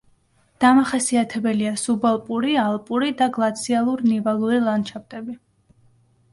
[0.63, 5.41] დამახასიათებელია სუბალპური, ალპური და გლაციალურ-ნივალური ლანდშაფტები.